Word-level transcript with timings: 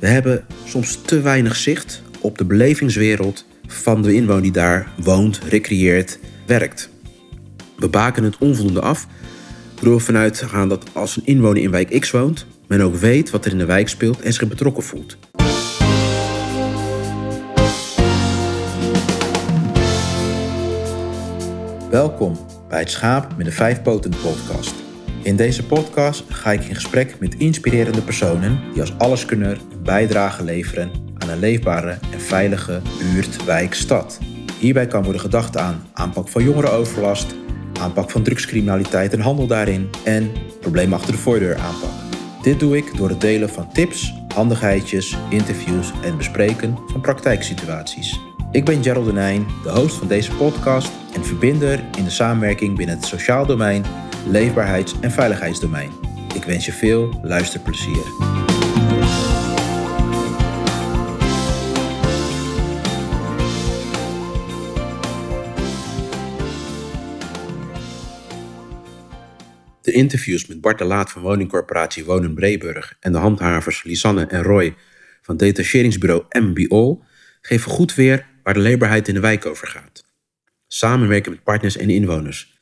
We 0.00 0.06
hebben 0.06 0.44
soms 0.64 1.00
te 1.02 1.20
weinig 1.20 1.56
zicht 1.56 2.02
op 2.20 2.38
de 2.38 2.44
belevingswereld 2.44 3.44
van 3.66 4.02
de 4.02 4.14
inwoner 4.14 4.42
die 4.42 4.52
daar 4.52 4.92
woont, 4.96 5.38
recreëert, 5.38 6.18
werkt. 6.46 6.90
We 7.76 7.88
baken 7.88 8.24
het 8.24 8.38
onvoldoende 8.38 8.80
af 8.80 9.06
door 9.80 10.00
vanuit 10.00 10.38
te 10.38 10.48
gaan 10.48 10.68
dat 10.68 10.84
als 10.92 11.16
een 11.16 11.26
inwoner 11.26 11.62
in 11.62 11.70
wijk 11.70 12.00
X 12.00 12.10
woont, 12.10 12.46
men 12.66 12.80
ook 12.80 12.94
weet 12.94 13.30
wat 13.30 13.44
er 13.44 13.52
in 13.52 13.58
de 13.58 13.64
wijk 13.64 13.88
speelt 13.88 14.20
en 14.20 14.32
zich 14.32 14.48
betrokken 14.48 14.82
voelt. 14.82 15.16
Welkom 21.90 22.38
bij 22.68 22.78
het 22.78 22.90
Schaap 22.90 23.36
met 23.36 23.46
de 23.46 23.52
Vijf 23.52 23.82
Poten 23.82 24.12
podcast. 24.22 24.77
In 25.28 25.36
deze 25.36 25.66
podcast 25.66 26.24
ga 26.28 26.52
ik 26.52 26.64
in 26.64 26.74
gesprek 26.74 27.20
met 27.20 27.34
inspirerende 27.34 28.02
personen 28.02 28.60
die 28.72 28.80
als 28.80 28.98
alleskunner 28.98 29.60
een 29.70 29.82
bijdrage 29.82 30.44
leveren 30.44 30.90
aan 31.18 31.28
een 31.28 31.38
leefbare 31.38 31.98
en 32.12 32.20
veilige 32.20 32.80
buurt, 32.98 33.44
wijk, 33.44 33.74
stad. 33.74 34.18
Hierbij 34.58 34.86
kan 34.86 35.02
worden 35.02 35.20
gedacht 35.20 35.56
aan 35.56 35.86
aanpak 35.92 36.28
van 36.28 36.44
jongerenoverlast, 36.44 37.34
aanpak 37.80 38.10
van 38.10 38.22
drugscriminaliteit 38.22 39.12
en 39.12 39.20
handel 39.20 39.46
daarin 39.46 39.88
en 40.04 40.30
probleem 40.60 40.92
achter 40.92 41.12
de 41.12 41.18
voordeur 41.18 41.56
aanpak. 41.56 41.90
Dit 42.42 42.60
doe 42.60 42.76
ik 42.76 42.96
door 42.96 43.08
het 43.08 43.20
delen 43.20 43.48
van 43.48 43.72
tips, 43.72 44.14
handigheidjes, 44.34 45.16
interviews 45.30 45.92
en 46.04 46.16
bespreken 46.16 46.78
van 46.86 47.00
praktijksituaties. 47.00 48.20
Ik 48.52 48.64
ben 48.64 48.82
Gerald 48.82 49.06
Denijn, 49.06 49.46
de 49.62 49.70
host 49.70 49.96
van 49.96 50.08
deze 50.08 50.32
podcast 50.32 50.90
en 51.14 51.24
verbinder 51.24 51.80
in 51.96 52.04
de 52.04 52.10
samenwerking 52.10 52.76
binnen 52.76 52.96
het 52.96 53.06
sociaal 53.06 53.46
domein, 53.46 53.84
leefbaarheids- 54.28 55.00
en 55.00 55.10
veiligheidsdomein. 55.10 55.90
Ik 56.34 56.44
wens 56.44 56.66
je 56.66 56.72
veel 56.72 57.20
luisterplezier. 57.22 58.04
De 69.82 69.92
interviews 69.92 70.46
met 70.46 70.60
Bart 70.60 70.78
de 70.78 70.84
Laat 70.84 71.10
van 71.10 71.22
woningcorporatie 71.22 72.04
Wonen 72.04 72.34
Breeburg 72.34 72.96
en 73.00 73.12
de 73.12 73.18
handhavers 73.18 73.82
Lisanne 73.82 74.26
en 74.26 74.42
Roy 74.42 74.74
van 75.22 75.36
detacheringsbureau 75.36 76.24
MBO 76.28 77.02
geven 77.40 77.70
goed 77.70 77.94
weer 77.94 78.26
waar 78.42 78.54
de 78.54 78.60
leefbaarheid 78.60 79.08
in 79.08 79.14
de 79.14 79.20
wijk 79.20 79.46
over 79.46 79.68
gaat. 79.68 80.04
Samenwerken 80.66 81.32
met 81.32 81.42
partners 81.42 81.76
en 81.76 81.90
inwoners. 81.90 82.57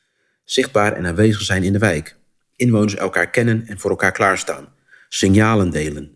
Zichtbaar 0.47 0.92
en 0.92 1.06
aanwezig 1.06 1.42
zijn 1.42 1.62
in 1.62 1.72
de 1.72 1.78
wijk. 1.78 2.16
Inwoners 2.56 2.94
elkaar 2.94 3.30
kennen 3.30 3.66
en 3.66 3.78
voor 3.78 3.91
elkaar 3.91 4.12
klaarstaan. 4.12 4.69
Signalen 5.08 5.70
delen. 5.70 6.11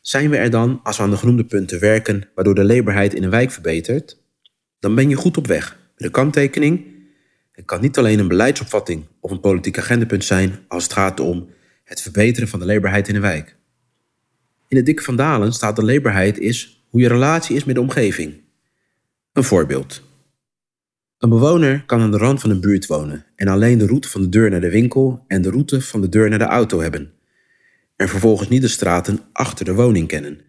Zijn 0.00 0.30
we 0.30 0.36
er 0.36 0.50
dan 0.50 0.80
als 0.82 0.96
we 0.96 1.02
aan 1.02 1.10
de 1.10 1.16
genoemde 1.16 1.44
punten 1.44 1.80
werken 1.80 2.28
waardoor 2.34 2.54
de 2.54 2.64
leefbaarheid 2.64 3.14
in 3.14 3.22
een 3.22 3.30
wijk 3.30 3.50
verbetert? 3.50 4.18
Dan 4.78 4.94
ben 4.94 5.08
je 5.08 5.14
goed 5.14 5.36
op 5.36 5.46
weg. 5.46 5.78
De 5.96 6.10
kanttekening, 6.10 6.86
het 7.52 7.64
kan 7.64 7.80
niet 7.80 7.98
alleen 7.98 8.18
een 8.18 8.28
beleidsopvatting 8.28 9.06
of 9.20 9.30
een 9.30 9.40
politiek 9.40 9.78
agendapunt 9.78 10.24
zijn 10.24 10.58
als 10.68 10.82
het 10.82 10.92
gaat 10.92 11.20
om 11.20 11.50
het 11.84 12.02
verbeteren 12.02 12.48
van 12.48 12.58
de 12.58 12.66
leefbaarheid 12.66 13.08
in 13.08 13.14
een 13.14 13.20
wijk. 13.20 13.56
In 14.68 14.76
het 14.76 14.86
dikke 14.86 15.02
van 15.02 15.16
Dalen 15.16 15.52
staat 15.52 15.76
de 15.76 15.84
leefbaarheid 15.84 16.38
is 16.38 16.84
hoe 16.88 17.00
je 17.00 17.08
relatie 17.08 17.56
is 17.56 17.64
met 17.64 17.74
de 17.74 17.80
omgeving. 17.80 18.40
Een 19.32 19.44
voorbeeld. 19.44 20.07
Een 21.18 21.28
bewoner 21.28 21.84
kan 21.84 22.00
aan 22.00 22.10
de 22.10 22.16
rand 22.16 22.40
van 22.40 22.50
een 22.50 22.60
buurt 22.60 22.86
wonen 22.86 23.26
en 23.36 23.48
alleen 23.48 23.78
de 23.78 23.86
route 23.86 24.08
van 24.08 24.20
de 24.20 24.28
deur 24.28 24.50
naar 24.50 24.60
de 24.60 24.70
winkel 24.70 25.24
en 25.26 25.42
de 25.42 25.50
route 25.50 25.80
van 25.80 26.00
de 26.00 26.08
deur 26.08 26.28
naar 26.28 26.38
de 26.38 26.44
auto 26.44 26.80
hebben. 26.80 27.12
En 27.96 28.08
vervolgens 28.08 28.48
niet 28.48 28.62
de 28.62 28.68
straten 28.68 29.20
achter 29.32 29.64
de 29.64 29.74
woning 29.74 30.08
kennen. 30.08 30.40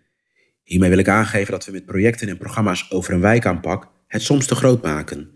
Hiermee 0.63 0.89
wil 0.89 0.97
ik 0.97 1.07
aangeven 1.07 1.51
dat 1.51 1.65
we 1.65 1.71
met 1.71 1.85
projecten 1.85 2.29
en 2.29 2.37
programma's 2.37 2.91
over 2.91 3.13
een 3.13 3.19
wijkaanpak 3.19 3.87
het 4.07 4.21
soms 4.21 4.45
te 4.45 4.55
groot 4.55 4.81
maken. 4.81 5.29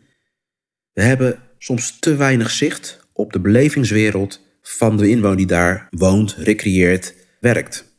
We 0.91 1.01
hebben 1.01 1.39
soms 1.57 1.99
te 1.99 2.15
weinig 2.15 2.49
zicht 2.49 3.07
op 3.13 3.33
de 3.33 3.39
belevingswereld 3.39 4.41
van 4.61 4.97
de 4.97 5.09
inwoner 5.09 5.37
die 5.37 5.45
daar 5.45 5.87
woont, 5.91 6.33
recreëert, 6.33 7.15
werkt. 7.39 7.97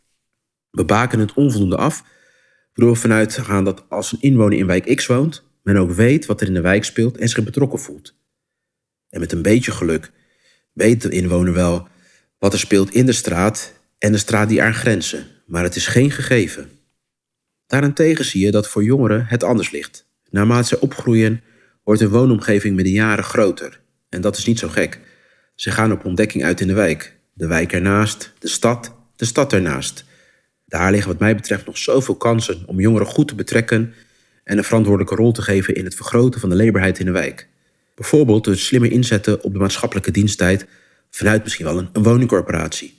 We 0.70 0.84
baken 0.84 1.18
het 1.18 1.34
onvoldoende 1.34 1.76
af 1.76 2.04
door 2.72 2.90
we 2.90 2.96
vanuit 2.96 3.38
gaan 3.38 3.64
dat 3.64 3.84
als 3.88 4.12
een 4.12 4.20
inwoner 4.20 4.58
in 4.58 4.66
wijk 4.66 4.96
X 4.96 5.06
woont, 5.06 5.52
men 5.64 5.76
ook 5.76 5.90
weet 5.90 6.26
wat 6.26 6.40
er 6.40 6.46
in 6.46 6.54
de 6.54 6.60
wijk 6.60 6.84
speelt 6.84 7.16
en 7.16 7.28
zich 7.28 7.44
betrokken 7.44 7.78
voelt. 7.78 8.14
En 9.10 9.20
met 9.20 9.32
een 9.32 9.42
beetje 9.42 9.70
geluk 9.70 10.10
weet 10.72 11.02
de 11.02 11.08
inwoner 11.08 11.52
wel 11.52 11.88
wat 12.38 12.52
er 12.52 12.58
speelt 12.58 12.94
in 12.94 13.06
de 13.06 13.12
straat 13.12 13.72
en 13.98 14.12
de 14.12 14.18
straat 14.18 14.48
die 14.48 14.62
aan 14.62 14.74
grenzen, 14.74 15.26
maar 15.46 15.62
het 15.62 15.76
is 15.76 15.86
geen 15.86 16.10
gegeven. 16.10 16.70
Daarentegen 17.66 18.24
zie 18.24 18.44
je 18.44 18.50
dat 18.50 18.68
voor 18.68 18.84
jongeren 18.84 19.26
het 19.26 19.42
anders 19.42 19.70
ligt. 19.70 20.06
Naarmate 20.30 20.66
ze 20.66 20.80
opgroeien, 20.80 21.42
wordt 21.84 22.00
hun 22.00 22.10
woonomgeving 22.10 22.76
met 22.76 22.84
de 22.84 22.92
jaren 22.92 23.24
groter. 23.24 23.80
En 24.08 24.20
dat 24.20 24.36
is 24.36 24.46
niet 24.46 24.58
zo 24.58 24.68
gek. 24.68 25.00
Ze 25.54 25.70
gaan 25.70 25.92
op 25.92 26.04
ontdekking 26.04 26.44
uit 26.44 26.60
in 26.60 26.66
de 26.66 26.74
wijk. 26.74 27.16
De 27.32 27.46
wijk 27.46 27.72
ernaast, 27.72 28.32
de 28.38 28.48
stad, 28.48 28.94
de 29.16 29.24
stad 29.24 29.52
ernaast. 29.52 30.04
Daar 30.66 30.90
liggen 30.90 31.10
wat 31.10 31.20
mij 31.20 31.34
betreft 31.34 31.66
nog 31.66 31.78
zoveel 31.78 32.16
kansen 32.16 32.62
om 32.66 32.80
jongeren 32.80 33.06
goed 33.06 33.28
te 33.28 33.34
betrekken 33.34 33.94
en 34.44 34.58
een 34.58 34.64
verantwoordelijke 34.64 35.14
rol 35.14 35.32
te 35.32 35.42
geven 35.42 35.74
in 35.74 35.84
het 35.84 35.94
vergroten 35.94 36.40
van 36.40 36.48
de 36.48 36.56
leefbaarheid 36.56 36.98
in 36.98 37.06
de 37.06 37.12
wijk. 37.12 37.48
Bijvoorbeeld 37.94 38.44
door 38.44 38.56
slimmer 38.56 38.92
inzetten 38.92 39.42
op 39.42 39.52
de 39.52 39.58
maatschappelijke 39.58 40.10
diensttijd 40.10 40.66
vanuit 41.10 41.42
misschien 41.42 41.64
wel 41.64 41.78
een, 41.78 41.88
een 41.92 42.02
woningcorporatie. 42.02 42.94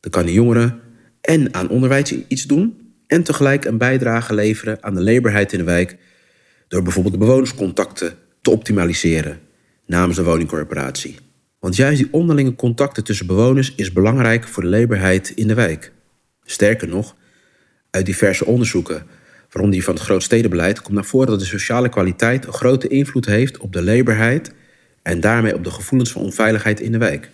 Dan 0.00 0.10
kan 0.10 0.26
de 0.26 0.32
jongeren 0.32 0.80
en 1.20 1.54
aan 1.54 1.68
onderwijs 1.68 2.14
iets 2.28 2.42
doen 2.42 2.92
en 3.06 3.22
tegelijk 3.22 3.64
een 3.64 3.78
bijdrage 3.78 4.34
leveren 4.34 4.78
aan 4.80 4.94
de 4.94 5.00
leefbaarheid 5.00 5.52
in 5.52 5.58
de 5.58 5.64
wijk 5.64 5.96
door 6.68 6.82
bijvoorbeeld 6.82 7.14
de 7.14 7.20
bewonerscontacten 7.20 8.16
te 8.42 8.50
optimaliseren 8.50 9.40
namens 9.86 10.16
de 10.16 10.24
woningcorporatie. 10.24 11.16
Want 11.58 11.76
juist 11.76 11.98
die 11.98 12.12
onderlinge 12.12 12.54
contacten 12.54 13.04
tussen 13.04 13.26
bewoners 13.26 13.74
is 13.74 13.92
belangrijk 13.92 14.48
voor 14.48 14.62
de 14.62 14.68
leefbaarheid 14.68 15.30
in 15.30 15.48
de 15.48 15.54
wijk. 15.54 15.92
Sterker 16.44 16.88
nog, 16.88 17.16
uit 17.90 18.06
diverse 18.06 18.44
onderzoeken, 18.44 19.06
waaronder 19.54 19.78
die 19.78 19.84
van 19.84 19.94
het 19.94 20.02
grootstedenbeleid, 20.02 20.82
komt 20.82 20.94
naar 20.94 21.04
voren 21.04 21.26
dat 21.26 21.38
de 21.38 21.44
sociale 21.44 21.88
kwaliteit 21.88 22.46
een 22.46 22.52
grote 22.52 22.88
invloed 22.88 23.26
heeft 23.26 23.58
op 23.58 23.72
de 23.72 23.82
leefbaarheid 23.82 24.52
en 25.02 25.20
daarmee 25.20 25.54
op 25.54 25.64
de 25.64 25.70
gevoelens 25.70 26.12
van 26.12 26.22
onveiligheid 26.22 26.80
in 26.80 26.92
de 26.92 26.98
wijk. 26.98 27.30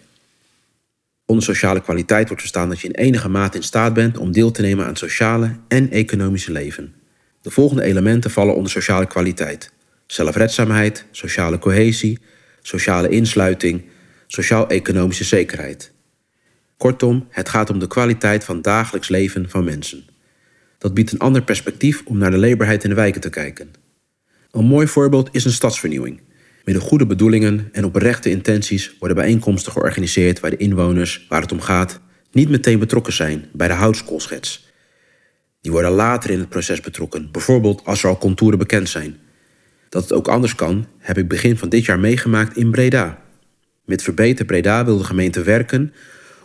Onder 1.25 1.45
sociale 1.45 1.81
kwaliteit 1.81 2.27
wordt 2.27 2.43
verstaan 2.43 2.69
dat 2.69 2.81
je 2.81 2.89
in 2.89 2.95
enige 2.95 3.29
mate 3.29 3.57
in 3.57 3.63
staat 3.63 3.95
bent 3.95 4.19
om 4.19 4.33
deel 4.33 4.51
te 4.51 4.63
nemen 4.63 4.85
aan 4.85 4.91
het 4.91 4.99
sociale 4.99 5.57
en 5.69 5.91
economische 5.91 6.53
leven. 6.53 6.95
De 7.43 7.51
volgende 7.51 7.83
elementen 7.83 8.31
vallen 8.31 8.55
onder 8.55 8.71
sociale 8.71 9.07
kwaliteit: 9.07 9.73
zelfredzaamheid, 10.07 11.05
sociale 11.11 11.59
cohesie, 11.59 12.19
sociale 12.63 13.09
insluiting, 13.09 13.83
sociaal-economische 14.27 15.25
zekerheid. 15.25 15.93
Kortom, 16.77 17.27
het 17.29 17.49
gaat 17.49 17.71
om 17.71 17.79
de 17.79 17.87
kwaliteit 17.87 18.45
van 18.45 18.63
dagelijks 18.63 19.09
leven 19.09 19.51
van 19.51 19.65
mensen. 19.65 20.10
Dat 20.81 20.95
biedt 20.95 21.13
een 21.13 21.19
ander 21.19 21.43
perspectief 21.43 22.03
om 22.05 22.19
naar 22.19 22.31
de 22.31 22.39
leefbaarheid 22.39 22.85
in 22.85 22.91
de 22.91 22.97
wijken 22.97 23.21
te 23.21 23.31
kijken. 23.31 23.71
Een 24.51 24.65
mooi 24.65 24.87
voorbeeld 24.87 25.29
is 25.33 25.45
een 25.45 25.53
stadsvernieuwing. 25.53 26.21
Met 26.65 26.75
de 26.75 26.81
goede 26.81 27.07
bedoelingen 27.07 27.69
en 27.73 27.85
oprechte 27.85 28.31
intenties 28.31 28.97
worden 28.99 29.17
bijeenkomsten 29.17 29.73
georganiseerd 29.73 30.41
waar 30.41 30.51
de 30.51 30.57
inwoners, 30.57 31.27
waar 31.29 31.41
het 31.41 31.53
om 31.53 31.61
gaat, 31.61 32.01
niet 32.33 32.49
meteen 32.49 32.79
betrokken 32.79 33.13
zijn 33.13 33.45
bij 33.53 33.69
de 33.69 33.75
houtskoolschets. 33.75 34.69
Die 35.61 35.73
worden 35.73 35.91
later 35.91 36.31
in 36.31 36.39
het 36.39 36.49
proces 36.49 36.81
betrokken, 36.81 37.29
bijvoorbeeld 37.33 37.85
als 37.85 38.03
er 38.03 38.09
al 38.09 38.19
contouren 38.19 38.59
bekend 38.59 38.89
zijn. 38.89 39.17
Dat 39.89 40.03
het 40.03 40.13
ook 40.13 40.29
anders 40.29 40.55
kan, 40.55 40.87
heb 40.99 41.19
ik 41.19 41.29
begin 41.29 41.57
van 41.57 41.69
dit 41.69 41.85
jaar 41.85 42.01
meegemaakt 42.01 42.57
in 42.57 42.71
Breda. 42.71 43.23
Met 43.85 44.03
Verbeter 44.03 44.45
Breda 44.45 44.85
wil 44.85 44.99
de 44.99 45.05
gemeente 45.05 45.43
werken 45.43 45.93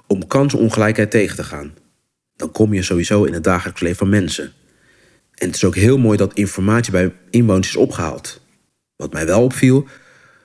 om 0.07 0.27
kansenongelijkheid 0.27 1.11
tegen 1.11 1.35
te 1.35 1.43
gaan. 1.43 1.73
Dan 2.35 2.51
kom 2.51 2.73
je 2.73 2.83
sowieso 2.83 3.23
in 3.23 3.33
het 3.33 3.43
dagelijks 3.43 3.81
leven 3.81 3.97
van 3.97 4.09
mensen. 4.09 4.53
En 5.33 5.47
het 5.47 5.55
is 5.55 5.63
ook 5.63 5.75
heel 5.75 5.97
mooi 5.97 6.17
dat 6.17 6.33
informatie 6.33 6.91
bij 6.91 7.13
inwoners 7.29 7.67
is 7.67 7.75
opgehaald. 7.75 8.41
Wat 8.95 9.13
mij 9.13 9.25
wel 9.25 9.43
opviel, 9.43 9.87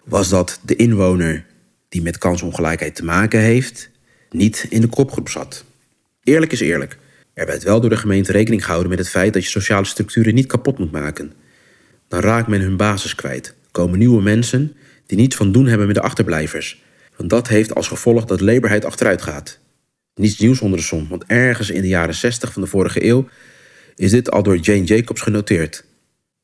was 0.05 0.29
dat 0.29 0.61
de 0.63 0.77
inwoner 0.77 1.45
die 1.89 2.03
met 2.03 2.19
kansongelijkheid 2.19 2.95
te 2.95 3.05
maken 3.05 3.41
heeft, 3.41 3.91
niet 4.31 4.67
in 4.69 4.81
de 4.81 4.87
kopgroep 4.87 5.29
zat. 5.29 5.65
Eerlijk 6.23 6.53
is 6.53 6.61
eerlijk. 6.61 6.99
Er 7.35 7.47
werd 7.47 7.63
wel 7.63 7.81
door 7.81 7.91
de 7.91 7.97
gemeente 7.97 8.33
rekening 8.33 8.63
gehouden 8.63 8.91
met 8.91 8.99
het 8.99 9.09
feit 9.09 9.33
dat 9.33 9.43
je 9.43 9.51
sociale 9.51 9.85
structuren 9.85 10.35
niet 10.35 10.47
kapot 10.47 10.79
moet 10.79 10.93
maken. 10.93 11.33
Dan 12.09 12.21
raakt 12.21 12.49
men 12.49 12.61
hun 12.61 12.77
basis 12.77 13.15
kwijt. 13.15 13.55
Komen 13.71 13.99
nieuwe 13.99 14.23
mensen 14.23 14.77
die 15.07 15.19
niets 15.19 15.37
van 15.37 15.53
doen 15.53 15.67
hebben 15.67 15.87
met 15.87 15.97
de 15.97 16.03
achterblijvers. 16.03 16.83
Want 17.17 17.31
dat 17.31 17.49
heeft 17.49 17.75
als 17.75 17.89
gevolg 17.89 18.25
dat 18.25 18.41
leefbaarheid 18.41 18.85
achteruit 18.85 19.23
gaat. 19.23 19.59
Niets 20.15 20.39
nieuws 20.39 20.61
onder 20.61 20.79
de 20.79 20.85
zon, 20.85 21.09
want 21.09 21.25
ergens 21.27 21.71
in 21.71 21.83
de 21.83 21.89
jaren 21.89 22.15
60 22.15 22.53
van 22.53 22.63
de 22.63 22.69
vorige 22.69 23.05
eeuw 23.05 23.29
is 23.95 24.11
dit 24.11 24.31
al 24.31 24.43
door 24.43 24.57
Jane 24.57 24.85
Jacobs 24.85 25.21
genoteerd. 25.21 25.85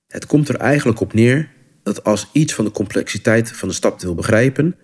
Het 0.08 0.26
komt 0.26 0.48
er 0.48 0.56
eigenlijk 0.56 1.00
op 1.00 1.12
neer 1.12 1.48
dat 1.82 2.04
als 2.04 2.28
iets 2.32 2.54
van 2.54 2.64
de 2.64 2.70
complexiteit 2.70 3.52
van 3.52 3.68
de 3.68 3.74
stad 3.74 4.02
wil 4.02 4.14
begrijpen, 4.14 4.76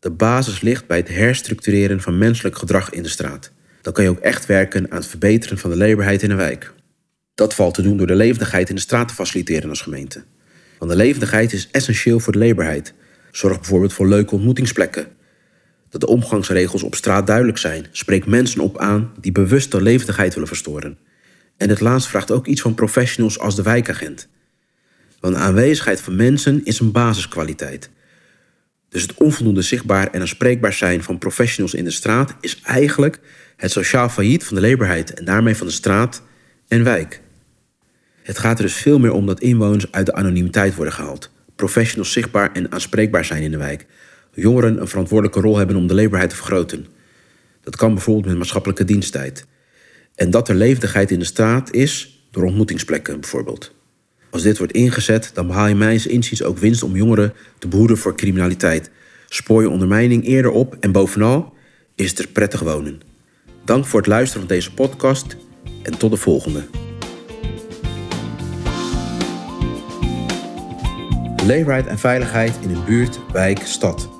de 0.00 0.10
basis 0.10 0.60
ligt 0.60 0.86
bij 0.86 0.96
het 0.96 1.08
herstructureren 1.08 2.00
van 2.00 2.18
menselijk 2.18 2.58
gedrag 2.58 2.90
in 2.90 3.02
de 3.02 3.08
straat. 3.08 3.52
dan 3.82 3.92
kan 3.92 4.04
je 4.04 4.10
ook 4.10 4.18
echt 4.18 4.46
werken 4.46 4.90
aan 4.90 4.98
het 4.98 5.06
verbeteren 5.06 5.58
van 5.58 5.70
de 5.70 5.76
leefbaarheid 5.76 6.22
in 6.22 6.30
een 6.30 6.36
wijk. 6.36 6.72
Dat 7.34 7.54
valt 7.54 7.74
te 7.74 7.82
doen 7.82 7.96
door 7.96 8.06
de 8.06 8.14
levendigheid 8.14 8.68
in 8.68 8.74
de 8.74 8.80
straat 8.80 9.08
te 9.08 9.14
faciliteren 9.14 9.68
als 9.68 9.80
gemeente. 9.80 10.24
Want 10.78 10.90
de 10.90 10.96
levendigheid 10.96 11.52
is 11.52 11.68
essentieel 11.70 12.20
voor 12.20 12.32
de 12.32 12.38
leefbaarheid. 12.38 12.94
Zorg 13.30 13.56
bijvoorbeeld 13.56 13.92
voor 13.92 14.08
leuke 14.08 14.34
ontmoetingsplekken. 14.34 15.06
Dat 15.96 16.08
de 16.08 16.14
omgangsregels 16.14 16.82
op 16.82 16.94
straat 16.94 17.26
duidelijk 17.26 17.58
zijn. 17.58 17.86
Spreek 17.90 18.26
mensen 18.26 18.60
op 18.60 18.78
aan 18.78 19.12
die 19.20 19.32
bewust 19.32 19.70
de 19.70 19.82
levendigheid 19.82 20.32
willen 20.32 20.48
verstoren. 20.48 20.98
En 21.56 21.68
het 21.68 21.80
laatste 21.80 22.10
vraagt 22.10 22.30
ook 22.30 22.46
iets 22.46 22.60
van 22.60 22.74
professionals 22.74 23.38
als 23.38 23.56
de 23.56 23.62
wijkagent. 23.62 24.28
Want 25.20 25.34
de 25.34 25.40
aanwezigheid 25.40 26.00
van 26.00 26.16
mensen 26.16 26.64
is 26.64 26.80
een 26.80 26.92
basiskwaliteit. 26.92 27.90
Dus 28.88 29.02
het 29.02 29.14
onvoldoende 29.14 29.62
zichtbaar 29.62 30.10
en 30.10 30.20
aanspreekbaar 30.20 30.72
zijn 30.72 31.02
van 31.02 31.18
professionals 31.18 31.74
in 31.74 31.84
de 31.84 31.90
straat 31.90 32.34
is 32.40 32.60
eigenlijk 32.62 33.18
het 33.56 33.70
sociaal 33.70 34.08
failliet 34.08 34.44
van 34.44 34.54
de 34.54 34.60
leefbaarheid 34.60 35.14
en 35.14 35.24
daarmee 35.24 35.56
van 35.56 35.66
de 35.66 35.72
straat 35.72 36.22
en 36.68 36.84
wijk. 36.84 37.20
Het 38.22 38.38
gaat 38.38 38.58
er 38.58 38.64
dus 38.64 38.74
veel 38.74 38.98
meer 38.98 39.12
om 39.12 39.26
dat 39.26 39.40
inwoners 39.40 39.92
uit 39.92 40.06
de 40.06 40.14
anonimiteit 40.14 40.74
worden 40.74 40.94
gehaald, 40.94 41.30
professionals 41.54 42.12
zichtbaar 42.12 42.52
en 42.52 42.72
aanspreekbaar 42.72 43.24
zijn 43.24 43.42
in 43.42 43.50
de 43.50 43.56
wijk, 43.56 43.86
jongeren 44.42 44.80
een 44.80 44.88
verantwoordelijke 44.88 45.40
rol 45.40 45.56
hebben 45.56 45.76
om 45.76 45.86
de 45.86 45.94
leefbaarheid 45.94 46.30
te 46.30 46.36
vergroten. 46.36 46.86
Dat 47.62 47.76
kan 47.76 47.94
bijvoorbeeld 47.94 48.26
met 48.26 48.36
maatschappelijke 48.36 48.84
diensttijd. 48.84 49.46
En 50.14 50.30
dat 50.30 50.48
er 50.48 50.54
levendigheid 50.54 51.10
in 51.10 51.18
de 51.18 51.24
straat 51.24 51.72
is 51.72 52.24
door 52.30 52.44
ontmoetingsplekken 52.44 53.20
bijvoorbeeld. 53.20 53.74
Als 54.30 54.42
dit 54.42 54.58
wordt 54.58 54.72
ingezet, 54.72 55.30
dan 55.34 55.46
behaal 55.46 55.66
je 55.66 55.74
mijns 55.74 56.06
inziens 56.06 56.42
ook 56.42 56.58
winst 56.58 56.82
om 56.82 56.96
jongeren 56.96 57.32
te 57.58 57.68
behoeden 57.68 57.98
voor 57.98 58.16
criminaliteit. 58.16 58.90
Spoor 59.28 59.62
je 59.62 59.70
ondermijning 59.70 60.24
eerder 60.26 60.50
op 60.50 60.76
en 60.80 60.92
bovenal 60.92 61.52
is 61.94 62.10
het 62.10 62.18
er 62.18 62.28
prettig 62.28 62.60
wonen. 62.60 63.00
Dank 63.64 63.86
voor 63.86 63.98
het 63.98 64.08
luisteren 64.08 64.46
van 64.46 64.56
deze 64.56 64.74
podcast 64.74 65.36
en 65.82 65.98
tot 65.98 66.10
de 66.10 66.16
volgende. 66.16 66.64
Leefbaarheid 71.46 71.86
en 71.86 71.98
veiligheid 71.98 72.54
in 72.62 72.70
een 72.70 72.84
buurt, 72.84 73.20
wijk, 73.32 73.58
stad. 73.58 74.15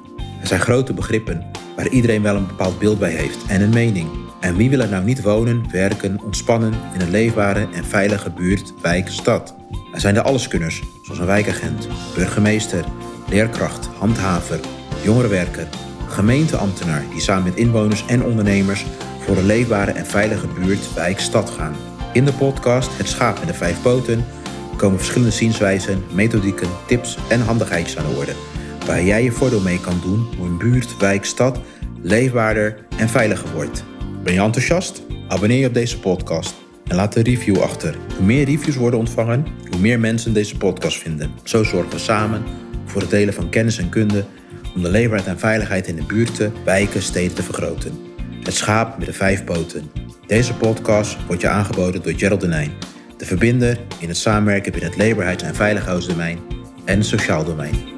Er 0.47 0.53
zijn 0.53 0.65
grote 0.65 0.93
begrippen 0.93 1.45
waar 1.77 1.89
iedereen 1.89 2.23
wel 2.23 2.37
een 2.37 2.47
bepaald 2.47 2.79
beeld 2.79 2.99
bij 2.99 3.11
heeft 3.11 3.47
en 3.47 3.61
een 3.61 3.71
mening. 3.71 4.09
En 4.41 4.57
wie 4.57 4.71
wil 4.71 4.81
er 4.81 4.89
nou 4.89 5.05
niet 5.05 5.23
wonen, 5.23 5.71
werken, 5.71 6.21
ontspannen 6.25 6.73
in 6.95 7.01
een 7.01 7.11
leefbare 7.11 7.69
en 7.73 7.85
veilige 7.85 8.31
buurt, 8.31 8.73
wijk, 8.83 9.09
stad? 9.09 9.57
Er 9.93 10.01
zijn 10.01 10.15
de 10.15 10.23
alleskunners, 10.23 10.83
zoals 11.03 11.21
een 11.21 11.27
wijkagent, 11.27 11.89
burgemeester, 12.15 12.85
leerkracht, 13.29 13.87
handhaver, 13.87 14.61
jongerenwerker, 15.03 15.69
gemeenteambtenaar 16.09 17.03
die 17.11 17.21
samen 17.21 17.45
met 17.45 17.57
inwoners 17.57 18.07
en 18.07 18.25
ondernemers 18.25 18.85
voor 19.21 19.37
een 19.37 19.47
leefbare 19.47 19.91
en 19.91 20.07
veilige 20.07 20.47
buurt, 20.47 20.95
wijk, 20.95 21.21
stad 21.21 21.51
gaan. 21.51 21.77
In 22.13 22.25
de 22.25 22.33
podcast 22.33 22.97
Het 22.97 23.09
Schaap 23.09 23.39
met 23.39 23.49
de 23.49 23.55
Vijf 23.55 23.83
Poten 23.83 24.25
komen 24.77 24.99
verschillende 24.99 25.35
zienswijzen, 25.35 26.05
methodieken, 26.13 26.69
tips 26.87 27.19
en 27.29 27.41
handigheidjes 27.41 27.99
aan 27.99 28.11
de 28.11 28.17
orde. 28.17 28.33
Waar 28.87 29.05
jij 29.05 29.23
je 29.23 29.33
voordeel 29.33 29.61
mee 29.61 29.81
kan 29.81 30.01
doen 30.03 30.29
hoe 30.37 30.47
een 30.47 30.59
buurt, 30.59 30.97
wijk, 30.97 31.25
stad 31.25 31.61
leefbaarder 32.03 32.77
en 32.97 33.09
veiliger 33.09 33.53
wordt. 33.55 33.85
Ben 34.23 34.35
je 34.35 34.41
enthousiast? 34.41 35.03
Abonneer 35.29 35.59
je 35.59 35.67
op 35.67 35.75
deze 35.75 36.01
podcast 36.01 36.55
en 36.87 36.97
laat 36.97 37.17
een 37.17 37.23
review 37.23 37.61
achter. 37.61 37.97
Hoe 38.17 38.27
meer 38.27 38.45
reviews 38.45 38.77
worden 38.77 38.99
ontvangen, 38.99 39.47
hoe 39.71 39.81
meer 39.81 40.01
mensen 40.01 40.33
deze 40.33 40.57
podcast 40.57 40.99
vinden. 40.99 41.31
Zo 41.45 41.65
zorgen 41.65 41.91
we 41.91 41.99
samen 41.99 42.43
voor 42.85 43.01
het 43.01 43.11
delen 43.11 43.35
van 43.35 43.49
kennis 43.49 43.79
en 43.79 43.89
kunde 43.89 44.25
om 44.75 44.83
de 44.83 44.91
leefbaarheid 44.91 45.31
en 45.31 45.39
veiligheid 45.39 45.87
in 45.87 45.97
de 45.97 46.05
buurten, 46.05 46.53
wijken, 46.65 47.03
steden 47.03 47.35
te 47.35 47.43
vergroten. 47.43 47.93
Het 48.43 48.55
schaap 48.55 48.99
met 48.99 49.07
de 49.07 49.13
vijf 49.13 49.45
poten. 49.45 49.91
Deze 50.27 50.55
podcast 50.55 51.17
wordt 51.27 51.43
je 51.43 51.49
aangeboden 51.49 52.03
door 52.03 52.13
Gerald 52.17 52.41
Denijn, 52.41 52.73
de 53.17 53.25
verbinder 53.25 53.79
in 53.99 54.09
het 54.09 54.17
samenwerken 54.17 54.73
binnen 54.73 54.91
het 54.91 54.99
leefbaarheids- 54.99 55.43
en 55.43 55.55
veiligheidsdomein 55.55 56.39
en 56.85 56.99
het 56.99 57.07
sociaal 57.07 57.45
domein. 57.45 57.96